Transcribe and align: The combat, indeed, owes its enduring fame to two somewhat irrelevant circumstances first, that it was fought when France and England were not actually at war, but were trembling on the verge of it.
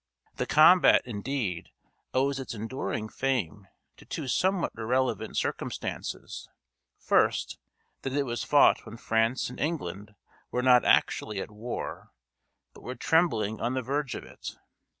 The 0.37 0.47
combat, 0.47 1.03
indeed, 1.05 1.69
owes 2.11 2.39
its 2.39 2.55
enduring 2.55 3.07
fame 3.07 3.67
to 3.97 4.03
two 4.03 4.27
somewhat 4.27 4.73
irrelevant 4.75 5.37
circumstances 5.37 6.49
first, 6.97 7.59
that 8.01 8.13
it 8.13 8.23
was 8.25 8.43
fought 8.43 8.83
when 8.83 8.97
France 8.97 9.51
and 9.51 9.59
England 9.59 10.15
were 10.49 10.63
not 10.63 10.83
actually 10.85 11.39
at 11.39 11.51
war, 11.51 12.09
but 12.73 12.81
were 12.81 12.95
trembling 12.95 13.61
on 13.61 13.75
the 13.75 13.83
verge 13.83 14.15
of 14.15 14.23
it. 14.23 14.57